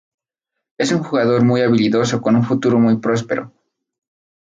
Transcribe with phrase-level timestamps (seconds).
[0.79, 3.53] Es un jugador muy habilidoso con un futuro muy próspero.